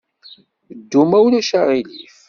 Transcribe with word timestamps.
Ddu, 0.77 1.01
ma 1.09 1.17
ulac 1.25 1.49
aɣilif. 1.59 2.17